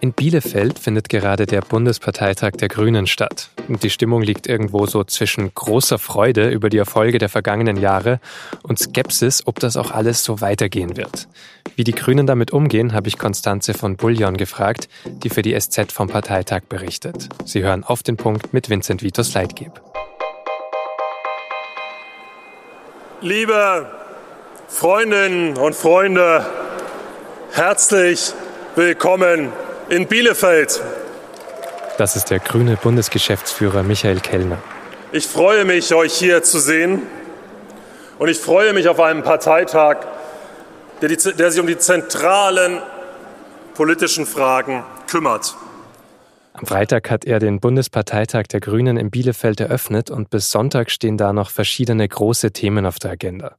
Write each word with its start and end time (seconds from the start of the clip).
In 0.00 0.12
Bielefeld 0.12 0.78
findet 0.78 1.08
gerade 1.08 1.44
der 1.44 1.60
Bundesparteitag 1.60 2.52
der 2.52 2.68
Grünen 2.68 3.08
statt. 3.08 3.50
Und 3.66 3.82
die 3.82 3.90
Stimmung 3.90 4.22
liegt 4.22 4.46
irgendwo 4.46 4.86
so 4.86 5.02
zwischen 5.02 5.52
großer 5.52 5.98
Freude 5.98 6.50
über 6.50 6.68
die 6.68 6.78
Erfolge 6.78 7.18
der 7.18 7.28
vergangenen 7.28 7.76
Jahre 7.76 8.20
und 8.62 8.78
Skepsis, 8.78 9.44
ob 9.48 9.58
das 9.58 9.76
auch 9.76 9.90
alles 9.90 10.22
so 10.22 10.40
weitergehen 10.40 10.96
wird. 10.96 11.26
Wie 11.74 11.82
die 11.82 11.92
Grünen 11.92 12.28
damit 12.28 12.52
umgehen, 12.52 12.92
habe 12.92 13.08
ich 13.08 13.18
Konstanze 13.18 13.74
von 13.74 13.96
Bullion 13.96 14.36
gefragt, 14.36 14.88
die 15.04 15.30
für 15.30 15.42
die 15.42 15.58
SZ 15.58 15.90
vom 15.90 16.06
Parteitag 16.06 16.62
berichtet. 16.68 17.28
Sie 17.44 17.64
hören 17.64 17.82
auf 17.82 18.04
den 18.04 18.16
Punkt 18.16 18.52
mit 18.52 18.70
Vincent 18.70 19.02
Vitos 19.02 19.34
Leitgeb. 19.34 19.80
Liebe 23.20 23.90
Freundinnen 24.68 25.56
und 25.56 25.74
Freunde, 25.74 26.46
herzlich 27.50 28.32
willkommen 28.76 29.50
in 29.88 30.06
Bielefeld. 30.06 30.82
Das 31.96 32.16
ist 32.16 32.30
der 32.30 32.38
grüne 32.38 32.76
Bundesgeschäftsführer 32.76 33.82
Michael 33.82 34.20
Kellner. 34.20 34.58
Ich 35.12 35.26
freue 35.26 35.64
mich, 35.64 35.94
euch 35.94 36.14
hier 36.14 36.42
zu 36.42 36.58
sehen. 36.58 37.02
Und 38.18 38.28
ich 38.28 38.38
freue 38.38 38.72
mich 38.72 38.88
auf 38.88 39.00
einen 39.00 39.22
Parteitag, 39.22 39.98
der, 41.00 41.08
die, 41.08 41.16
der 41.16 41.50
sich 41.50 41.60
um 41.60 41.66
die 41.66 41.78
zentralen 41.78 42.80
politischen 43.74 44.26
Fragen 44.26 44.84
kümmert. 45.08 45.56
Am 46.52 46.66
Freitag 46.66 47.10
hat 47.10 47.24
er 47.24 47.38
den 47.38 47.60
Bundesparteitag 47.60 48.48
der 48.48 48.58
Grünen 48.58 48.96
in 48.96 49.10
Bielefeld 49.10 49.60
eröffnet 49.60 50.10
und 50.10 50.30
bis 50.30 50.50
Sonntag 50.50 50.90
stehen 50.90 51.16
da 51.16 51.32
noch 51.32 51.50
verschiedene 51.50 52.06
große 52.08 52.50
Themen 52.50 52.84
auf 52.84 52.98
der 52.98 53.12
Agenda. 53.12 53.56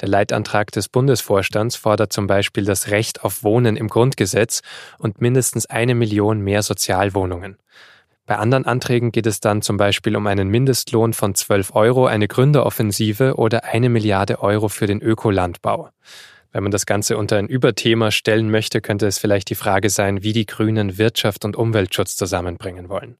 Der 0.00 0.08
Leitantrag 0.08 0.72
des 0.72 0.88
Bundesvorstands 0.88 1.76
fordert 1.76 2.12
zum 2.12 2.26
Beispiel 2.26 2.64
das 2.64 2.90
Recht 2.90 3.24
auf 3.24 3.42
Wohnen 3.42 3.76
im 3.76 3.88
Grundgesetz 3.88 4.62
und 4.98 5.20
mindestens 5.20 5.66
eine 5.66 5.94
Million 5.94 6.40
mehr 6.40 6.62
Sozialwohnungen. 6.62 7.56
Bei 8.26 8.38
anderen 8.38 8.66
Anträgen 8.66 9.12
geht 9.12 9.26
es 9.26 9.38
dann 9.40 9.62
zum 9.62 9.76
Beispiel 9.76 10.16
um 10.16 10.26
einen 10.26 10.48
Mindestlohn 10.48 11.12
von 11.12 11.34
12 11.34 11.74
Euro, 11.76 12.06
eine 12.06 12.26
Gründeroffensive 12.26 13.36
oder 13.36 13.64
eine 13.64 13.88
Milliarde 13.88 14.42
Euro 14.42 14.68
für 14.68 14.86
den 14.86 15.00
Ökolandbau. 15.00 15.90
Wenn 16.50 16.64
man 16.64 16.72
das 16.72 16.86
Ganze 16.86 17.16
unter 17.18 17.36
ein 17.36 17.46
Überthema 17.46 18.10
stellen 18.10 18.50
möchte, 18.50 18.80
könnte 18.80 19.06
es 19.06 19.18
vielleicht 19.18 19.50
die 19.50 19.54
Frage 19.54 19.90
sein, 19.90 20.22
wie 20.22 20.32
die 20.32 20.46
Grünen 20.46 20.98
Wirtschaft 20.98 21.44
und 21.44 21.54
Umweltschutz 21.54 22.16
zusammenbringen 22.16 22.88
wollen. 22.88 23.16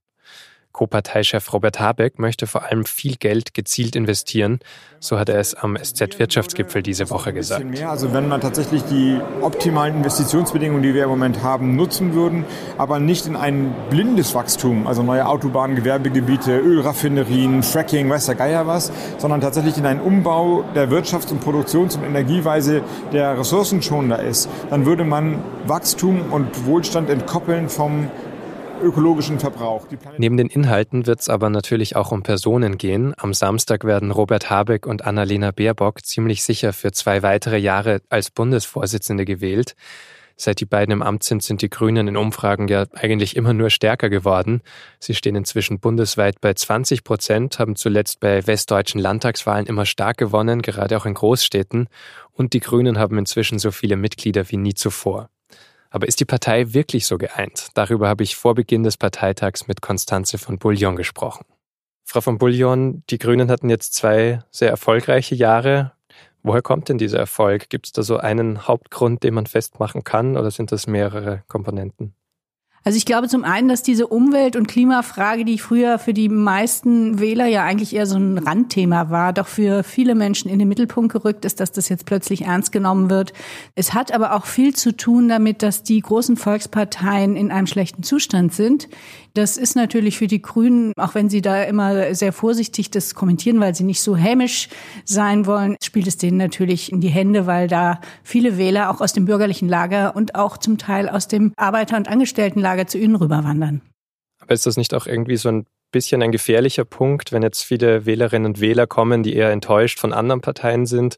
Co-Parteichef 0.76 1.54
Robert 1.54 1.80
Habeck 1.80 2.18
möchte 2.18 2.46
vor 2.46 2.64
allem 2.64 2.84
viel 2.84 3.16
Geld 3.16 3.54
gezielt 3.54 3.96
investieren. 3.96 4.60
So 5.00 5.18
hat 5.18 5.30
er 5.30 5.40
es 5.40 5.54
am 5.54 5.74
SZ-Wirtschaftsgipfel 5.74 6.82
diese 6.82 7.08
Woche 7.08 7.32
gesagt. 7.32 7.64
Also 7.86 8.12
wenn 8.12 8.28
man 8.28 8.42
tatsächlich 8.42 8.82
die 8.84 9.18
optimalen 9.40 9.96
Investitionsbedingungen, 9.96 10.82
die 10.82 10.92
wir 10.92 11.04
im 11.04 11.08
Moment 11.08 11.42
haben, 11.42 11.76
nutzen 11.76 12.12
würden, 12.12 12.44
aber 12.76 12.98
nicht 12.98 13.26
in 13.26 13.36
ein 13.36 13.74
blindes 13.88 14.34
Wachstum, 14.34 14.86
also 14.86 15.02
neue 15.02 15.26
Autobahnen, 15.26 15.76
Gewerbegebiete, 15.76 16.58
Ölraffinerien, 16.58 17.62
Fracking, 17.62 18.10
weiß 18.10 18.26
der 18.26 18.34
Geier 18.34 18.66
was, 18.66 18.92
sondern 19.16 19.40
tatsächlich 19.40 19.78
in 19.78 19.86
einen 19.86 20.00
Umbau 20.00 20.62
der 20.74 20.90
Wirtschafts- 20.90 21.30
und 21.30 21.40
Produktions- 21.40 21.96
und 21.96 22.04
Energieweise, 22.04 22.82
der 23.14 23.38
ressourcenschonender 23.38 24.22
ist, 24.22 24.50
dann 24.68 24.84
würde 24.84 25.04
man 25.04 25.42
Wachstum 25.66 26.32
und 26.32 26.66
Wohlstand 26.66 27.08
entkoppeln 27.08 27.70
vom 27.70 28.10
ökologischen 28.82 29.38
Verbrauch. 29.38 29.86
Neben 30.18 30.36
den 30.36 30.48
Inhalten 30.48 31.06
wird 31.06 31.20
es 31.20 31.28
aber 31.28 31.50
natürlich 31.50 31.96
auch 31.96 32.12
um 32.12 32.22
Personen 32.22 32.78
gehen. 32.78 33.14
Am 33.16 33.34
Samstag 33.34 33.84
werden 33.84 34.10
Robert 34.10 34.50
Habeck 34.50 34.86
und 34.86 35.04
Annalena 35.04 35.50
Baerbock 35.50 36.04
ziemlich 36.04 36.42
sicher 36.42 36.72
für 36.72 36.92
zwei 36.92 37.22
weitere 37.22 37.58
Jahre 37.58 38.02
als 38.08 38.30
Bundesvorsitzende 38.30 39.24
gewählt. 39.24 39.74
Seit 40.38 40.60
die 40.60 40.66
beiden 40.66 40.92
im 40.92 41.02
Amt 41.02 41.22
sind, 41.22 41.42
sind 41.42 41.62
die 41.62 41.70
Grünen 41.70 42.08
in 42.08 42.16
Umfragen 42.16 42.68
ja 42.68 42.84
eigentlich 42.92 43.36
immer 43.36 43.54
nur 43.54 43.70
stärker 43.70 44.10
geworden. 44.10 44.60
Sie 45.00 45.14
stehen 45.14 45.34
inzwischen 45.34 45.80
bundesweit 45.80 46.42
bei 46.42 46.52
20 46.52 47.04
Prozent, 47.04 47.58
haben 47.58 47.74
zuletzt 47.74 48.20
bei 48.20 48.46
westdeutschen 48.46 49.00
Landtagswahlen 49.00 49.64
immer 49.64 49.86
stark 49.86 50.18
gewonnen, 50.18 50.60
gerade 50.60 50.98
auch 50.98 51.06
in 51.06 51.14
Großstädten. 51.14 51.88
Und 52.32 52.52
die 52.52 52.60
Grünen 52.60 52.98
haben 52.98 53.16
inzwischen 53.16 53.58
so 53.58 53.70
viele 53.70 53.96
Mitglieder 53.96 54.50
wie 54.50 54.58
nie 54.58 54.74
zuvor. 54.74 55.30
Aber 55.90 56.06
ist 56.06 56.20
die 56.20 56.24
Partei 56.24 56.72
wirklich 56.74 57.06
so 57.06 57.18
geeint? 57.18 57.68
Darüber 57.74 58.08
habe 58.08 58.22
ich 58.22 58.36
vor 58.36 58.54
Beginn 58.54 58.82
des 58.82 58.96
Parteitags 58.96 59.66
mit 59.66 59.80
Konstanze 59.80 60.38
von 60.38 60.58
Bullion 60.58 60.96
gesprochen. 60.96 61.44
Frau 62.04 62.20
von 62.20 62.38
Bullion, 62.38 63.02
die 63.10 63.18
Grünen 63.18 63.50
hatten 63.50 63.68
jetzt 63.68 63.94
zwei 63.94 64.40
sehr 64.50 64.70
erfolgreiche 64.70 65.34
Jahre. 65.34 65.92
Woher 66.42 66.62
kommt 66.62 66.88
denn 66.88 66.98
dieser 66.98 67.18
Erfolg? 67.18 67.68
Gibt 67.68 67.86
es 67.86 67.92
da 67.92 68.02
so 68.02 68.18
einen 68.18 68.68
Hauptgrund, 68.68 69.24
den 69.24 69.34
man 69.34 69.46
festmachen 69.46 70.04
kann, 70.04 70.36
oder 70.36 70.52
sind 70.52 70.70
das 70.70 70.86
mehrere 70.86 71.42
Komponenten? 71.48 72.14
Also 72.86 72.98
ich 72.98 73.04
glaube 73.04 73.26
zum 73.26 73.42
einen, 73.42 73.66
dass 73.66 73.82
diese 73.82 74.06
Umwelt- 74.06 74.54
und 74.54 74.68
Klimafrage, 74.68 75.44
die 75.44 75.58
früher 75.58 75.98
für 75.98 76.14
die 76.14 76.28
meisten 76.28 77.18
Wähler 77.18 77.46
ja 77.46 77.64
eigentlich 77.64 77.96
eher 77.96 78.06
so 78.06 78.16
ein 78.16 78.38
Randthema 78.38 79.10
war, 79.10 79.32
doch 79.32 79.48
für 79.48 79.82
viele 79.82 80.14
Menschen 80.14 80.48
in 80.48 80.60
den 80.60 80.68
Mittelpunkt 80.68 81.12
gerückt 81.12 81.44
ist, 81.44 81.58
dass 81.58 81.72
das 81.72 81.88
jetzt 81.88 82.06
plötzlich 82.06 82.42
ernst 82.42 82.70
genommen 82.70 83.10
wird. 83.10 83.32
Es 83.74 83.92
hat 83.92 84.12
aber 84.12 84.34
auch 84.34 84.46
viel 84.46 84.72
zu 84.72 84.96
tun 84.96 85.28
damit, 85.28 85.64
dass 85.64 85.82
die 85.82 85.98
großen 86.00 86.36
Volksparteien 86.36 87.34
in 87.34 87.50
einem 87.50 87.66
schlechten 87.66 88.04
Zustand 88.04 88.54
sind. 88.54 88.88
Das 89.36 89.58
ist 89.58 89.76
natürlich 89.76 90.16
für 90.16 90.28
die 90.28 90.40
Grünen, 90.40 90.94
auch 90.96 91.14
wenn 91.14 91.28
sie 91.28 91.42
da 91.42 91.62
immer 91.62 92.14
sehr 92.14 92.32
vorsichtig 92.32 92.90
das 92.90 93.14
kommentieren, 93.14 93.60
weil 93.60 93.74
sie 93.74 93.84
nicht 93.84 94.00
so 94.00 94.16
hämisch 94.16 94.70
sein 95.04 95.44
wollen, 95.44 95.76
spielt 95.84 96.06
es 96.06 96.16
denen 96.16 96.38
natürlich 96.38 96.90
in 96.90 97.02
die 97.02 97.10
Hände, 97.10 97.46
weil 97.46 97.68
da 97.68 98.00
viele 98.22 98.56
Wähler 98.56 98.88
auch 98.90 99.02
aus 99.02 99.12
dem 99.12 99.26
bürgerlichen 99.26 99.68
Lager 99.68 100.16
und 100.16 100.36
auch 100.36 100.56
zum 100.56 100.78
Teil 100.78 101.10
aus 101.10 101.28
dem 101.28 101.52
Arbeiter- 101.58 101.98
und 101.98 102.08
Angestelltenlager 102.08 102.86
zu 102.86 102.96
ihnen 102.96 103.14
rüberwandern. 103.14 103.82
Aber 104.40 104.54
ist 104.54 104.64
das 104.64 104.78
nicht 104.78 104.94
auch 104.94 105.06
irgendwie 105.06 105.36
so 105.36 105.50
ein 105.50 105.66
bisschen 105.92 106.22
ein 106.22 106.32
gefährlicher 106.32 106.86
Punkt, 106.86 107.30
wenn 107.30 107.42
jetzt 107.42 107.62
viele 107.62 108.06
Wählerinnen 108.06 108.46
und 108.46 108.60
Wähler 108.62 108.86
kommen, 108.86 109.22
die 109.22 109.34
eher 109.34 109.50
enttäuscht 109.50 109.98
von 109.98 110.14
anderen 110.14 110.40
Parteien 110.40 110.86
sind, 110.86 111.16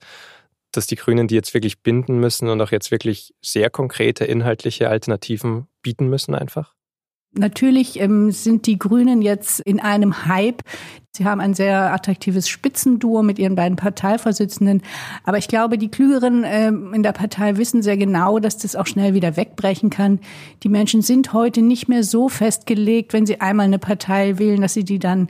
dass 0.73 0.89
die 0.89 0.97
Grünen 0.97 1.29
die 1.29 1.37
jetzt 1.37 1.55
wirklich 1.55 1.83
binden 1.83 2.19
müssen 2.19 2.49
und 2.49 2.61
auch 2.63 2.73
jetzt 2.73 2.91
wirklich 2.91 3.33
sehr 3.43 3.71
konkrete 3.71 4.25
inhaltliche 4.25 4.89
Alternativen 4.89 5.69
bieten 5.83 6.09
müssen 6.09 6.35
einfach? 6.35 6.75
Natürlich 7.33 8.01
ähm, 8.01 8.31
sind 8.31 8.67
die 8.67 8.79
Grünen 8.79 9.21
jetzt 9.23 9.61
in 9.61 9.81
einem 9.81 10.27
Hype. 10.27 10.63
Sie 11.13 11.25
haben 11.25 11.41
ein 11.41 11.55
sehr 11.55 11.93
attraktives 11.93 12.49
Spitzenduo 12.49 13.23
mit 13.23 13.39
ihren 13.39 13.55
beiden 13.55 13.77
Parteivorsitzenden. 13.77 14.83
Aber 15.25 15.37
ich 15.37 15.49
glaube, 15.49 15.77
die 15.77 15.91
Klügeren 15.91 16.45
ähm, 16.47 16.95
in 16.95 17.03
der 17.03 17.13
Partei 17.13 17.57
wissen 17.57 17.83
sehr 17.83 17.97
genau, 17.97 18.39
dass 18.39 18.57
das 18.57 18.77
auch 18.77 18.87
schnell 18.87 19.15
wieder 19.15 19.37
wegbrechen 19.37 19.91
kann. 19.91 20.21
Die 20.63 20.69
Menschen 20.69 21.03
sind 21.03 21.33
heute 21.33 21.61
nicht 21.61 21.89
mehr 21.89 22.03
so 22.03 22.29
festgelegt, 22.29 23.13
wenn 23.13 23.27
sie 23.27 23.41
einmal 23.41 23.67
eine 23.67 23.79
Partei 23.79 24.39
wählen, 24.39 24.61
dass 24.61 24.75
sie 24.75 24.85
die 24.85 24.99
dann 24.99 25.29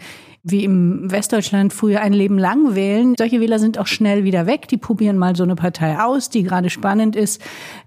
wie 0.51 0.65
im 0.65 1.11
Westdeutschland 1.11 1.73
früher 1.73 2.01
ein 2.01 2.13
Leben 2.13 2.39
lang 2.39 2.75
wählen. 2.75 3.15
Solche 3.17 3.41
Wähler 3.41 3.59
sind 3.59 3.79
auch 3.79 3.87
schnell 3.87 4.25
wieder 4.25 4.47
weg. 4.47 4.69
Die 4.69 4.77
probieren 4.77 5.19
mal 5.19 5.37
so 5.37 5.43
eine 5.43 5.55
Partei 5.57 5.99
aus, 5.99 6.31
die 6.31 6.43
gerade 6.43 6.71
spannend 6.71 7.17
ist. 7.17 7.43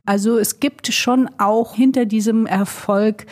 Also 0.06 0.38
es 0.38 0.60
gibt 0.60 0.88
schon 0.94 1.30
auch 1.38 1.76
hinter 1.76 2.06
diesem 2.06 2.46
Erfolg 2.46 3.26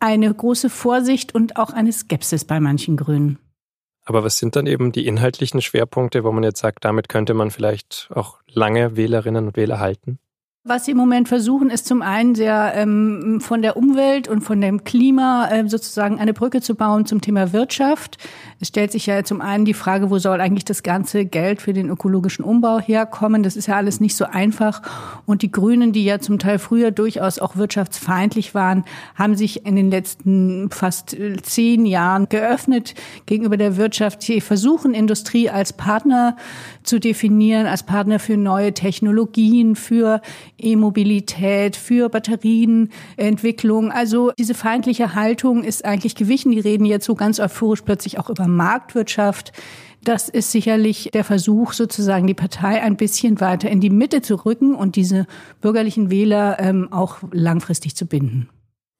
eine 0.00 0.32
große 0.32 0.70
Vorsicht 0.70 1.34
und 1.34 1.56
auch 1.56 1.70
eine 1.70 1.92
Skepsis 1.92 2.44
bei 2.44 2.60
manchen 2.60 2.96
Grünen. 2.96 3.38
Aber 4.04 4.22
was 4.22 4.38
sind 4.38 4.54
dann 4.54 4.66
eben 4.66 4.92
die 4.92 5.06
inhaltlichen 5.06 5.60
Schwerpunkte, 5.60 6.22
wo 6.22 6.30
man 6.30 6.44
jetzt 6.44 6.60
sagt, 6.60 6.84
damit 6.84 7.08
könnte 7.08 7.34
man 7.34 7.50
vielleicht 7.50 8.08
auch 8.14 8.38
lange 8.46 8.96
Wählerinnen 8.96 9.48
und 9.48 9.56
Wähler 9.56 9.80
halten? 9.80 10.20
Was 10.68 10.84
sie 10.84 10.90
im 10.90 10.96
Moment 10.96 11.28
versuchen, 11.28 11.70
ist 11.70 11.86
zum 11.86 12.02
einen 12.02 12.34
sehr 12.34 12.72
ähm, 12.74 13.38
von 13.40 13.62
der 13.62 13.76
Umwelt 13.76 14.26
und 14.26 14.40
von 14.40 14.60
dem 14.60 14.82
Klima 14.82 15.48
äh, 15.48 15.68
sozusagen 15.68 16.18
eine 16.18 16.32
Brücke 16.32 16.60
zu 16.60 16.74
bauen 16.74 17.06
zum 17.06 17.20
Thema 17.20 17.52
Wirtschaft. 17.52 18.18
Es 18.58 18.66
stellt 18.66 18.90
sich 18.90 19.06
ja 19.06 19.22
zum 19.22 19.40
einen 19.40 19.64
die 19.64 19.74
Frage, 19.74 20.10
wo 20.10 20.18
soll 20.18 20.40
eigentlich 20.40 20.64
das 20.64 20.82
ganze 20.82 21.24
Geld 21.24 21.62
für 21.62 21.72
den 21.72 21.88
ökologischen 21.88 22.44
Umbau 22.44 22.80
herkommen? 22.80 23.44
Das 23.44 23.54
ist 23.54 23.68
ja 23.68 23.76
alles 23.76 24.00
nicht 24.00 24.16
so 24.16 24.24
einfach. 24.24 24.82
Und 25.24 25.42
die 25.42 25.52
Grünen, 25.52 25.92
die 25.92 26.04
ja 26.04 26.18
zum 26.18 26.40
Teil 26.40 26.58
früher 26.58 26.90
durchaus 26.90 27.38
auch 27.38 27.54
wirtschaftsfeindlich 27.54 28.52
waren, 28.52 28.84
haben 29.14 29.36
sich 29.36 29.66
in 29.66 29.76
den 29.76 29.92
letzten 29.92 30.70
fast 30.70 31.14
äh, 31.14 31.36
zehn 31.42 31.86
Jahren 31.86 32.28
geöffnet 32.28 32.94
gegenüber 33.26 33.56
der 33.56 33.76
Wirtschaft. 33.76 34.22
Sie 34.22 34.40
versuchen, 34.40 34.94
Industrie 34.94 35.48
als 35.48 35.72
Partner 35.72 36.36
zu 36.82 36.98
definieren, 36.98 37.66
als 37.66 37.84
Partner 37.84 38.18
für 38.18 38.36
neue 38.36 38.74
Technologien, 38.74 39.76
für 39.76 40.20
E-Mobilität, 40.58 41.76
für 41.76 42.08
Batterienentwicklung. 42.08 43.92
Also 43.92 44.32
diese 44.38 44.54
feindliche 44.54 45.14
Haltung 45.14 45.64
ist 45.64 45.84
eigentlich 45.84 46.14
gewichen. 46.14 46.52
Die 46.52 46.60
reden 46.60 46.84
jetzt 46.84 47.06
so 47.06 47.14
ganz 47.14 47.40
euphorisch 47.40 47.82
plötzlich 47.82 48.18
auch 48.18 48.30
über 48.30 48.46
Marktwirtschaft. 48.46 49.52
Das 50.02 50.28
ist 50.28 50.52
sicherlich 50.52 51.10
der 51.12 51.24
Versuch, 51.24 51.72
sozusagen 51.72 52.26
die 52.26 52.34
Partei 52.34 52.80
ein 52.80 52.96
bisschen 52.96 53.40
weiter 53.40 53.68
in 53.68 53.80
die 53.80 53.90
Mitte 53.90 54.22
zu 54.22 54.36
rücken 54.36 54.74
und 54.74 54.94
diese 54.94 55.26
bürgerlichen 55.60 56.10
Wähler 56.10 56.58
ähm, 56.60 56.92
auch 56.92 57.18
langfristig 57.32 57.96
zu 57.96 58.06
binden. 58.06 58.48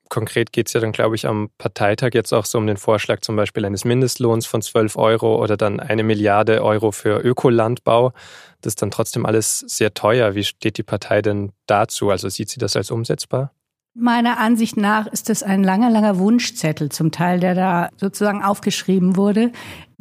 Konkret 0.09 0.53
geht 0.53 0.69
es 0.69 0.73
ja 0.73 0.81
dann, 0.81 0.93
glaube 0.93 1.17
ich, 1.17 1.27
am 1.27 1.51
Parteitag 1.59 2.11
jetzt 2.15 2.33
auch 2.33 2.45
so 2.45 2.59
um 2.59 2.67
den 2.67 2.77
Vorschlag 2.77 3.21
zum 3.21 3.37
Beispiel 3.37 3.65
eines 3.65 3.85
Mindestlohns 3.85 4.47
von 4.47 4.63
12 4.63 4.97
Euro 4.97 5.43
oder 5.43 5.57
dann 5.57 5.81
eine 5.81 6.03
Milliarde 6.03 6.63
Euro 6.63 6.93
für 6.93 7.21
Ökolandbau. 7.21 8.13
Das 8.61 8.73
ist 8.73 8.83
dann 8.83 8.91
trotzdem 8.91 9.27
alles 9.27 9.59
sehr 9.61 9.95
teuer. 9.95 10.35
Wie 10.35 10.45
steht 10.45 10.79
die 10.79 10.83
Partei 10.83 11.23
denn 11.23 11.53
dazu? 11.67 12.11
Also 12.11 12.29
sieht 12.29 12.51
sie 12.51 12.59
das 12.59 12.77
als 12.77 12.91
umsetzbar? 12.91 13.56
Meiner 13.99 14.39
Ansicht 14.39 14.77
nach 14.77 15.07
ist 15.07 15.31
es 15.31 15.43
ein 15.43 15.65
langer, 15.65 15.89
langer 15.89 16.19
Wunschzettel 16.19 16.91
zum 16.91 17.13
Teil, 17.13 17.41
der 17.41 17.55
da 17.55 17.89
sozusagen 17.97 18.43
aufgeschrieben 18.43 19.17
wurde. 19.17 19.53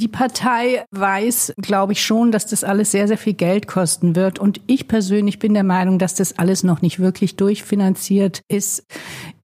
Die 0.02 0.10
Partei 0.10 0.84
weiß, 0.92 1.54
glaube 1.62 1.94
ich 1.94 2.04
schon, 2.04 2.34
dass 2.34 2.46
das 2.46 2.66
alles 2.66 2.92
sehr, 2.92 3.08
sehr 3.08 3.18
viel 3.18 3.36
Geld 3.36 3.68
kosten 3.68 4.18
wird. 4.18 4.38
Und 4.38 4.60
ich 4.68 4.90
persönlich 4.90 5.40
bin 5.40 5.54
der 5.54 5.64
Meinung, 5.64 5.98
dass 5.98 6.14
das 6.14 6.38
alles 6.38 6.64
noch 6.64 6.82
nicht 6.82 7.00
wirklich 7.00 7.38
durchfinanziert 7.38 8.42
ist. 8.50 8.86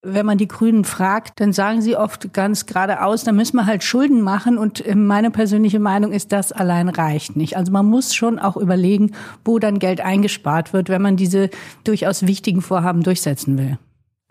Wenn 0.01 0.25
man 0.25 0.37
die 0.37 0.49
Grünen 0.49 0.83
fragt, 0.83 1.39
dann 1.39 1.53
sagen 1.53 1.81
sie 1.81 1.95
oft 1.95 2.33
ganz 2.33 2.65
geradeaus, 2.65 3.23
da 3.23 3.31
müssen 3.31 3.55
wir 3.55 3.65
halt 3.65 3.85
Schulden 3.85 4.21
machen. 4.21 4.57
Und 4.57 4.83
meine 4.93 5.31
persönliche 5.31 5.79
Meinung 5.79 6.11
ist, 6.11 6.33
das 6.33 6.51
allein 6.51 6.89
reicht 6.89 7.37
nicht. 7.37 7.55
Also 7.55 7.71
man 7.71 7.85
muss 7.85 8.13
schon 8.13 8.37
auch 8.37 8.57
überlegen, 8.57 9.13
wo 9.45 9.59
dann 9.59 9.79
Geld 9.79 10.01
eingespart 10.01 10.73
wird, 10.73 10.89
wenn 10.89 11.01
man 11.01 11.15
diese 11.15 11.49
durchaus 11.85 12.27
wichtigen 12.27 12.61
Vorhaben 12.61 13.01
durchsetzen 13.03 13.57
will. 13.57 13.77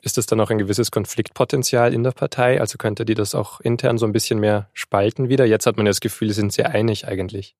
Ist 0.03 0.17
das 0.17 0.27
dann 0.27 0.41
auch 0.41 0.51
ein 0.51 0.59
gewisses 0.59 0.91
Konfliktpotenzial 0.91 1.93
in 1.93 2.03
der 2.03 2.13
Partei? 2.13 2.61
Also 2.61 2.79
könnte 2.79 3.05
die 3.05 3.15
das 3.15 3.35
auch 3.35 3.61
intern 3.61 3.99
so 3.99 4.07
ein 4.07 4.13
bisschen 4.13 4.41
mehr 4.41 4.69
spalten 4.73 5.29
wieder? 5.29 5.45
Jetzt 5.45 5.67
hat 5.67 5.77
man 5.77 5.87
das 5.87 6.01
Gefühl, 6.01 6.29
sie 6.29 6.35
sind 6.35 6.53
sehr 6.53 6.71
einig 6.71 7.07
eigentlich. 7.07 7.55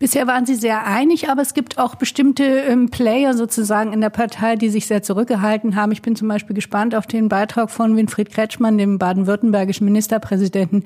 Bisher 0.00 0.26
waren 0.26 0.46
sie 0.46 0.54
sehr 0.54 0.86
einig, 0.86 1.28
aber 1.28 1.42
es 1.42 1.52
gibt 1.52 1.76
auch 1.76 1.94
bestimmte 1.94 2.42
ähm, 2.42 2.88
Player 2.88 3.34
sozusagen 3.34 3.92
in 3.92 4.00
der 4.00 4.08
Partei, 4.08 4.56
die 4.56 4.70
sich 4.70 4.86
sehr 4.86 5.02
zurückgehalten 5.02 5.76
haben. 5.76 5.92
Ich 5.92 6.00
bin 6.00 6.16
zum 6.16 6.26
Beispiel 6.26 6.54
gespannt 6.54 6.94
auf 6.94 7.06
den 7.06 7.28
Beitrag 7.28 7.70
von 7.70 7.94
Winfried 7.96 8.30
Kretschmann, 8.30 8.78
dem 8.78 8.96
baden-württembergischen 8.96 9.84
Ministerpräsidenten. 9.84 10.84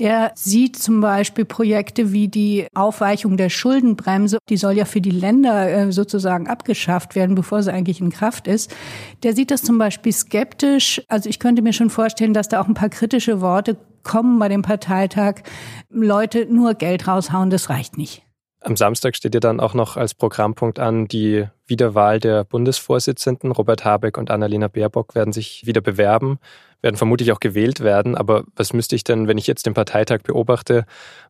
Der 0.00 0.32
sieht 0.34 0.74
zum 0.74 1.00
Beispiel 1.00 1.44
Projekte 1.44 2.10
wie 2.10 2.26
die 2.26 2.66
Aufweichung 2.74 3.36
der 3.36 3.50
Schuldenbremse. 3.50 4.38
Die 4.48 4.56
soll 4.56 4.72
ja 4.72 4.84
für 4.84 5.00
die 5.00 5.12
Länder 5.12 5.70
äh, 5.70 5.92
sozusagen 5.92 6.48
abgeschafft 6.48 7.14
werden, 7.14 7.36
bevor 7.36 7.62
sie 7.62 7.72
eigentlich 7.72 8.00
in 8.00 8.10
Kraft 8.10 8.48
ist. 8.48 8.74
Der 9.22 9.36
sieht 9.36 9.52
das 9.52 9.62
zum 9.62 9.78
Beispiel 9.78 10.12
skeptisch. 10.12 11.00
Also 11.06 11.30
ich 11.30 11.38
könnte 11.38 11.62
mir 11.62 11.72
schon 11.72 11.88
vorstellen, 11.88 12.34
dass 12.34 12.48
da 12.48 12.60
auch 12.60 12.66
ein 12.66 12.74
paar 12.74 12.88
kritische 12.88 13.40
Worte 13.40 13.76
kommen 14.02 14.40
bei 14.40 14.48
dem 14.48 14.62
Parteitag. 14.62 15.42
Leute 15.88 16.46
nur 16.50 16.74
Geld 16.74 17.06
raushauen, 17.06 17.50
das 17.50 17.70
reicht 17.70 17.96
nicht. 17.96 18.25
Am 18.66 18.74
Samstag 18.74 19.14
steht 19.14 19.32
ja 19.32 19.38
dann 19.38 19.60
auch 19.60 19.74
noch 19.74 19.96
als 19.96 20.12
Programmpunkt 20.12 20.80
an, 20.80 21.06
die 21.06 21.46
Wiederwahl 21.68 22.18
der 22.18 22.42
Bundesvorsitzenden. 22.42 23.52
Robert 23.52 23.84
Habeck 23.84 24.18
und 24.18 24.28
Annalena 24.28 24.66
Baerbock 24.66 25.14
werden 25.14 25.32
sich 25.32 25.64
wieder 25.66 25.80
bewerben, 25.80 26.40
werden 26.82 26.96
vermutlich 26.96 27.30
auch 27.30 27.38
gewählt 27.38 27.78
werden. 27.78 28.16
Aber 28.16 28.42
was 28.56 28.72
müsste 28.72 28.96
ich 28.96 29.04
denn, 29.04 29.28
wenn 29.28 29.38
ich 29.38 29.46
jetzt 29.46 29.66
den 29.66 29.74
Parteitag 29.74 30.22
beobachte, 30.24 30.84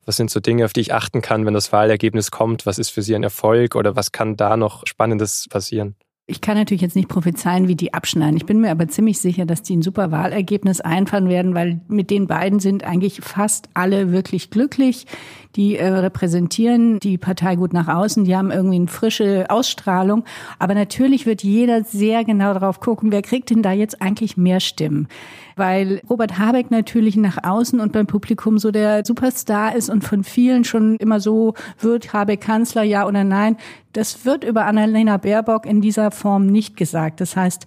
was 0.07 0.17
sind 0.17 0.31
so 0.31 0.41
Dinge, 0.41 0.65
auf 0.65 0.73
die 0.73 0.81
ich 0.81 0.95
achten 0.95 1.21
kann, 1.21 1.45
wenn 1.45 1.53
das 1.53 1.73
Wahlergebnis 1.73 2.31
kommt? 2.31 2.65
Was 2.65 2.79
ist 2.79 2.89
für 2.89 3.03
Sie 3.03 3.15
ein 3.15 3.23
Erfolg 3.23 3.75
oder 3.75 3.97
was 3.97 4.13
kann 4.13 4.39
da 4.39 4.57
noch 4.57 4.87
Spannendes 4.87 5.47
passieren? 5.51 5.95
Ich 6.29 6.41
kann 6.41 6.57
natürlich 6.57 6.83
jetzt 6.83 6.97
nicht 6.97 7.09
prophezeien, 7.09 7.69
wie 7.69 7.77
die 7.77 7.95
abschneiden. 7.95 8.37
Ich 8.37 8.47
bin 8.47 8.61
mir 8.61 8.73
aber 8.73 8.89
ziemlich 8.89 9.21
sicher, 9.21 9.47
dass 9.47 9.63
die 9.63 9.77
ein 9.77 9.83
super 9.83 10.11
Wahlergebnis 10.11 10.81
einfahren 10.81 11.29
werden, 11.29 11.55
weil 11.55 11.81
mit 11.87 12.11
den 12.11 12.27
beiden 12.27 12.59
sind 12.59 12.83
eigentlich 12.83 13.21
fast 13.21 13.69
alle 13.75 14.11
wirklich 14.11 14.51
glücklich. 14.51 15.07
Die 15.55 15.77
äh, 15.77 15.87
repräsentieren 15.87 16.99
die 16.99 17.17
Partei 17.17 17.55
gut 17.55 17.73
nach 17.73 17.87
außen, 17.87 18.25
die 18.25 18.35
haben 18.35 18.51
irgendwie 18.51 18.75
eine 18.75 18.89
frische 18.89 19.47
Ausstrahlung. 19.51 20.25
Aber 20.59 20.75
natürlich 20.75 21.27
wird 21.27 21.45
jeder 21.45 21.85
sehr 21.85 22.25
genau 22.25 22.53
darauf 22.55 22.81
gucken, 22.81 23.13
wer 23.13 23.23
kriegt 23.23 23.51
denn 23.51 23.63
da 23.63 23.71
jetzt 23.71 24.03
eigentlich 24.03 24.37
mehr 24.37 24.59
Stimmen 24.59 25.07
weil 25.57 26.03
Robert 26.09 26.39
Habeck 26.39 26.71
natürlich 26.71 27.17
nach 27.17 27.39
außen 27.43 27.81
und 27.81 27.93
beim 27.93 28.07
Publikum 28.07 28.59
so 28.59 28.71
der 28.71 29.05
Superstar 29.05 29.75
ist 29.75 29.89
und 29.89 30.05
von 30.05 30.23
vielen 30.23 30.65
schon 30.65 30.97
immer 30.97 31.19
so 31.19 31.55
wird 31.81 32.13
Habeck 32.13 32.43
Kanzler, 32.43 32.83
ja 32.83 33.07
oder 33.07 33.25
nein. 33.25 33.57
Das 33.93 34.27
wird 34.27 34.45
über 34.45 34.67
Annalena 34.67 35.17
Baerbock 35.17 35.65
in 35.65 35.81
dieser 35.81 36.11
Form 36.11 36.47
nicht 36.47 36.77
gesagt. 36.77 37.21
Das 37.23 37.35
heißt, 37.35 37.67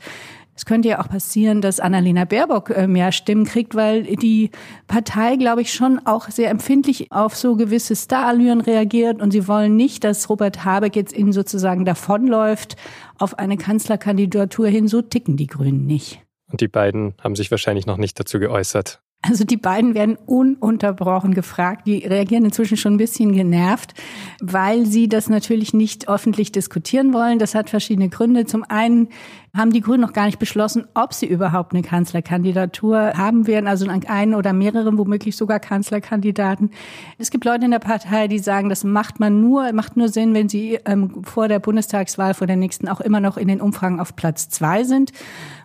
es 0.59 0.65
könnte 0.65 0.89
ja 0.89 1.01
auch 1.01 1.07
passieren, 1.07 1.62
dass 1.62 1.80
Annalena 1.80 2.25
Baerbock 2.25 2.69
äh, 2.69 2.86
mehr 2.86 3.13
Stimmen 3.13 3.45
kriegt, 3.45 3.75
weil 3.75 4.03
die 4.03 4.51
Partei, 4.88 5.38
glaube 5.38 5.62
ich, 5.62 5.74
schon 5.74 6.06
auch 6.06 6.30
sehr 6.30 6.50
empfindlich 6.50 7.13
auf 7.13 7.36
so 7.36 7.56
gewisse 7.56 7.95
Starallüren 7.95 8.59
reagiert 8.59 9.21
und 9.21 9.31
sie 9.31 9.47
wollen 9.47 9.77
nicht, 9.77 10.03
dass 10.03 10.30
Robert 10.30 10.65
Habeck 10.65 10.97
jetzt 10.97 11.15
ihnen 11.15 11.31
sozusagen 11.31 11.86
davonläuft 11.86 12.75
auf 13.18 13.39
eine 13.39 13.56
Kanzlerkandidatur 13.56 14.68
hin. 14.68 14.89
So 14.89 15.01
ticken 15.01 15.38
die 15.38 15.47
Grünen 15.47 15.86
nicht. 15.86 16.21
Und 16.50 16.62
die 16.62 16.68
beiden 16.68 17.16
haben 17.22 17.36
sich 17.36 17.51
wahrscheinlich 17.51 17.86
noch 17.86 17.98
nicht 17.98 18.19
dazu 18.19 18.40
geäußert. 18.40 19.01
Also 19.21 19.44
die 19.44 19.57
beiden 19.57 19.95
werden 19.95 20.16
ununterbrochen 20.16 21.33
gefragt. 21.33 21.86
Die 21.88 22.07
reagieren 22.07 22.45
inzwischen 22.45 22.77
schon 22.77 22.94
ein 22.94 22.98
bisschen 22.98 23.33
genervt, 23.33 23.94
weil 24.39 24.86
sie 24.86 25.10
das 25.10 25.30
natürlich 25.30 25.74
nicht 25.74 26.07
öffentlich 26.07 26.54
diskutieren 26.54 27.13
wollen. 27.13 27.38
Das 27.38 27.54
hat 27.54 27.69
verschiedene 27.69 28.07
Gründe. 28.07 28.45
Zum 28.45 28.63
einen 28.63 29.10
haben 29.54 29.74
die 29.74 29.81
Grünen 29.81 30.00
noch 30.00 30.13
gar 30.13 30.25
nicht 30.25 30.39
beschlossen, 30.39 30.86
ob 30.94 31.13
sie 31.13 31.25
überhaupt 31.25 31.74
eine 31.74 31.81
Kanzlerkandidatur 31.81 33.13
haben 33.18 33.45
werden, 33.45 33.68
also 33.68 33.88
einen 33.89 34.36
oder 34.36 34.54
mehreren, 34.54 34.98
womöglich 34.98 35.36
sogar 35.36 35.60
Kanzlerkandidaten. 35.60 36.72
Es 37.18 37.30
gibt 37.30 37.44
Leute 37.44 37.65
in 37.65 37.72
der 37.72 37.80
Partei, 37.80 38.30
die 38.30 38.39
sagen, 38.39 38.69
das 38.69 38.86
macht 38.86 39.19
man 39.19 39.42
nur, 39.42 39.74
macht 39.74 39.98
nur 39.98 40.07
Sinn, 40.07 40.33
wenn 40.33 40.48
sie 40.48 40.80
ähm, 40.86 41.24
vor 41.25 41.50
der 41.50 41.60
Bundestagswahl, 41.60 42.33
vor 42.36 42.48
der 42.48 42.56
nächsten 42.56 42.88
auch 42.88 43.01
immer 43.01 43.19
noch 43.19 43.36
in 43.36 43.50
den 43.50 43.60
Umfragen 43.60 44.00
auf 44.00 44.15
Platz 44.15 44.48
zwei 44.48 44.86
sind. 44.86 45.12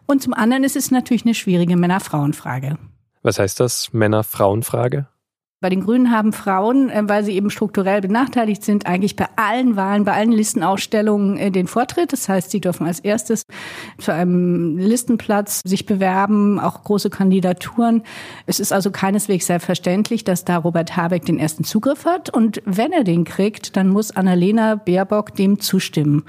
Und 0.07 0.23
zum 0.23 0.35
anderen 0.35 0.65
ist 0.65 0.75
es 0.75 0.91
natürlich 0.91 1.25
eine 1.25 1.35
schwierige 1.35 1.77
Männer-Frauen-Frage. 1.77 2.79
Was 3.25 3.38
heißt 3.38 3.59
das? 3.59 3.93
Männer-Frauen-Frage? 3.93 5.06
Bei 5.65 5.71
den 5.71 5.81
Grünen 5.81 6.11
haben 6.11 6.35
Frauen, 6.35 6.91
äh, 6.91 7.05
weil 7.06 7.25
sie 7.25 7.32
eben 7.32 7.49
strukturell 7.49 8.03
benachteiligt 8.03 8.62
sind, 8.62 8.85
eigentlich 8.85 9.17
bei 9.17 9.29
allen 9.37 9.76
Wahlen, 9.76 10.05
bei 10.05 10.12
allen 10.12 10.31
Listenausstellungen 10.31 11.38
äh, 11.38 11.50
den 11.50 11.67
Vortritt. 11.67 12.12
Das 12.12 12.29
heißt, 12.29 12.50
sie 12.50 12.61
dürfen 12.61 12.87
als 12.87 13.00
erstes 13.00 13.44
zu 13.97 14.12
einem 14.12 14.76
Listenplatz 14.76 15.62
sich 15.65 15.87
bewerben, 15.87 16.61
auch 16.61 16.85
große 16.85 17.09
Kandidaturen. 17.09 18.03
Es 18.44 18.61
ist 18.61 18.75
also 18.75 18.91
keineswegs 18.91 19.47
selbstverständlich, 19.47 20.25
dass 20.25 20.44
da 20.44 20.59
Robert 20.59 20.99
Habeck 20.99 21.25
den 21.25 21.38
ersten 21.38 21.65
Zugriff 21.65 22.05
hat. 22.05 22.29
Und 22.29 22.61
wenn 22.67 22.93
er 22.93 23.05
den 23.05 23.25
kriegt, 23.25 23.75
dann 23.79 23.88
muss 23.88 24.11
Annalena 24.11 24.75
Baerbock 24.75 25.35
dem 25.35 25.61
zustimmen. 25.61 26.25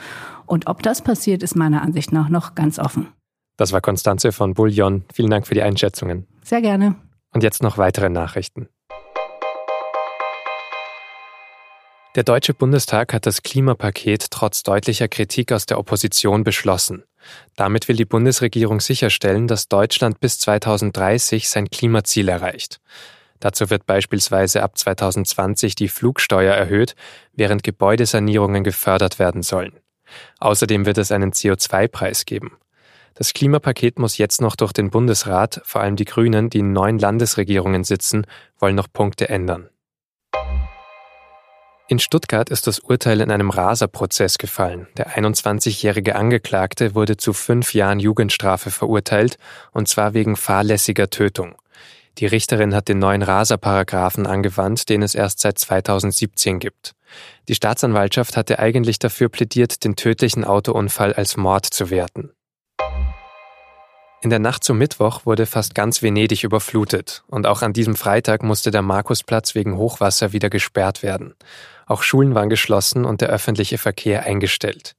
Und 0.45 0.68
ob 0.68 0.81
das 0.81 1.01
passiert, 1.01 1.44
ist 1.44 1.57
meiner 1.57 1.81
Ansicht 1.81 2.13
nach 2.13 2.30
noch 2.30 2.56
ganz 2.56 2.80
offen. 2.80 3.07
Das 3.57 3.74
war 3.74 3.81
Konstanze 3.81 4.31
von 4.31 4.53
Bullion. 4.53 5.03
Vielen 5.13 5.30
Dank 5.30 5.45
für 5.45 5.56
die 5.56 5.62
Einschätzungen. 5.62 6.25
Sehr 6.45 6.62
gerne. 6.62 6.95
Und 7.33 7.44
jetzt 7.44 7.63
noch 7.63 7.80
weitere 7.80 8.09
Nachrichten. 8.09 8.69
Der 12.15 12.24
Deutsche 12.24 12.53
Bundestag 12.53 13.13
hat 13.13 13.25
das 13.25 13.42
Klimapaket 13.42 14.27
trotz 14.30 14.63
deutlicher 14.63 15.09
Kritik 15.09 15.51
aus 15.51 15.65
der 15.65 15.80
Opposition 15.80 16.45
beschlossen. 16.45 17.03
Damit 17.56 17.88
will 17.88 17.95
die 17.95 18.06
Bundesregierung 18.06 18.80
sicherstellen, 18.80 19.47
dass 19.47 19.68
Deutschland 19.68 20.19
bis 20.19 20.40
2030 20.40 21.49
sein 21.49 21.69
Klimaziel 21.69 22.30
erreicht. 22.30 22.80
Dazu 23.40 23.69
wird 23.69 23.85
beispielsweise 23.85 24.64
ab 24.64 24.78
2020 24.78 25.75
die 25.75 25.90
Flugsteuer 25.90 26.54
erhöht, 26.54 26.95
während 27.33 27.64
Gebäudesanierungen 27.64 28.64
gefördert 28.64 29.19
werden 29.19 29.42
sollen. 29.42 29.73
Außerdem 30.40 30.85
wird 30.85 30.99
es 30.99 31.11
einen 31.11 31.31
CO2-Preis 31.31 32.25
geben. 32.25 32.57
Das 33.18 33.34
Klimapaket 33.34 33.98
muss 33.98 34.18
jetzt 34.18 34.42
noch 34.42 34.57
durch 34.57 34.74
den 34.74 34.90
Bundesrat, 34.90 35.62
vor 35.64 35.80
allem 35.80 35.95
die 35.95 36.04
Grünen, 36.04 36.50
die 36.50 36.60
in 36.60 36.74
neun 36.74 37.00
Landesregierungen 37.00 37.86
sitzen, 37.86 38.28
wollen 38.60 38.76
noch 38.76 38.92
Punkte 38.92 39.30
ändern. 39.30 39.69
In 41.88 42.00
Stuttgart 42.00 42.50
ist 42.50 42.68
das 42.68 42.80
Urteil 42.80 43.22
in 43.22 43.31
einem 43.31 43.52
Raserprozess 43.52 44.38
gefallen. 44.38 44.88
Der 44.98 45.16
21-jährige 45.16 46.16
Angeklagte 46.16 46.94
wurde 46.94 47.16
zu 47.16 47.31
fünf 47.31 47.74
Jahren 47.74 48.00
Jugendstrafe 48.00 48.69
verurteilt, 48.69 49.38
und 49.72 49.88
zwar 49.88 50.14
wegen 50.14 50.36
fahrlässiger 50.36 51.10
Tötung. 51.10 51.56
Die 52.18 52.26
Richterin 52.26 52.76
hat 52.76 52.90
den 52.90 53.00
neuen 53.00 53.22
Raserparagraphen 53.22 54.26
angewandt, 54.26 54.90
den 54.90 55.04
es 55.04 55.16
erst 55.16 55.40
seit 55.40 55.57
2017 55.57 56.60
gibt. 56.60 56.95
Die 57.48 57.56
Staatsanwaltschaft 57.56 58.36
hatte 58.36 58.60
eigentlich 58.60 59.00
dafür 59.00 59.30
plädiert, 59.30 59.86
den 59.86 59.95
tödlichen 59.95 60.44
Autounfall 60.44 61.14
als 61.14 61.38
Mord 61.38 61.66
zu 61.66 61.90
werten. 61.90 62.34
In 64.25 64.31
der 64.31 64.39
Nacht 64.39 64.63
zum 64.63 64.79
Mittwoch 64.79 65.27
wurde 65.27 65.45
fast 65.45 65.75
ganz 65.75 66.01
Venedig 66.01 66.44
überflutet 66.44 67.23
und 67.27 67.45
auch 67.45 67.61
an 67.61 67.73
diesem 67.73 67.95
Freitag 67.95 68.41
musste 68.41 68.71
der 68.71 68.81
Markusplatz 68.81 69.53
wegen 69.53 69.77
Hochwasser 69.77 70.33
wieder 70.33 70.49
gesperrt 70.49 71.03
werden. 71.03 71.35
Auch 71.85 72.01
Schulen 72.01 72.33
waren 72.33 72.49
geschlossen 72.49 73.05
und 73.05 73.21
der 73.21 73.29
öffentliche 73.29 73.77
Verkehr 73.77 74.23
eingestellt. 74.23 74.95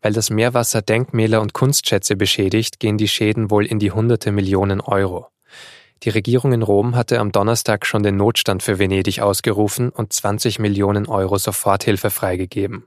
Weil 0.00 0.12
das 0.12 0.30
Meerwasser 0.30 0.80
Denkmäler 0.80 1.40
und 1.40 1.54
Kunstschätze 1.54 2.14
beschädigt, 2.14 2.78
gehen 2.78 2.98
die 2.98 3.08
Schäden 3.08 3.50
wohl 3.50 3.66
in 3.66 3.80
die 3.80 3.90
hunderte 3.90 4.30
Millionen 4.30 4.80
Euro. 4.80 5.26
Die 6.04 6.10
Regierung 6.10 6.52
in 6.52 6.62
Rom 6.62 6.94
hatte 6.94 7.18
am 7.18 7.32
Donnerstag 7.32 7.84
schon 7.84 8.04
den 8.04 8.16
Notstand 8.16 8.62
für 8.62 8.78
Venedig 8.78 9.22
ausgerufen 9.22 9.88
und 9.88 10.12
20 10.12 10.60
Millionen 10.60 11.08
Euro 11.08 11.36
Soforthilfe 11.36 12.10
freigegeben. 12.10 12.84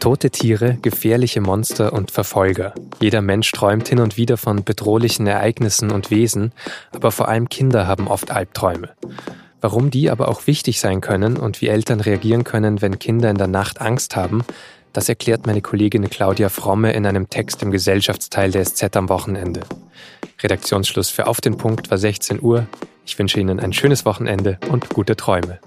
Tote 0.00 0.30
Tiere, 0.30 0.78
gefährliche 0.80 1.40
Monster 1.40 1.92
und 1.92 2.10
Verfolger. 2.10 2.74
Jeder 3.00 3.20
Mensch 3.20 3.50
träumt 3.52 3.88
hin 3.88 3.98
und 3.98 4.16
wieder 4.16 4.36
von 4.36 4.64
bedrohlichen 4.64 5.26
Ereignissen 5.26 5.90
und 5.90 6.10
Wesen, 6.10 6.52
aber 6.92 7.10
vor 7.10 7.28
allem 7.28 7.48
Kinder 7.48 7.86
haben 7.86 8.08
oft 8.08 8.30
Albträume. 8.30 8.90
Warum 9.60 9.90
die 9.90 10.08
aber 10.10 10.28
auch 10.28 10.46
wichtig 10.46 10.80
sein 10.80 11.00
können 11.00 11.36
und 11.36 11.60
wie 11.60 11.68
Eltern 11.68 12.00
reagieren 12.00 12.44
können, 12.44 12.80
wenn 12.80 12.98
Kinder 12.98 13.30
in 13.30 13.38
der 13.38 13.48
Nacht 13.48 13.80
Angst 13.80 14.16
haben, 14.16 14.44
Das 14.92 15.08
erklärt 15.08 15.46
meine 15.46 15.60
Kollegin 15.60 16.08
Claudia 16.08 16.48
Fromme 16.48 16.92
in 16.92 17.06
einem 17.06 17.28
Text 17.28 17.62
im 17.62 17.70
Gesellschaftsteil 17.70 18.50
der 18.50 18.64
SZ 18.64 18.96
am 18.96 19.08
Wochenende. 19.08 19.60
Redaktionsschluss 20.42 21.10
für 21.10 21.26
Auf 21.26 21.40
den 21.40 21.56
Punkt 21.56 21.90
war 21.90 21.98
16 21.98 22.42
Uhr. 22.42 22.66
Ich 23.04 23.18
wünsche 23.18 23.38
Ihnen 23.38 23.60
ein 23.60 23.72
schönes 23.72 24.04
Wochenende 24.04 24.58
und 24.70 24.88
gute 24.88 25.14
Träume. 25.14 25.60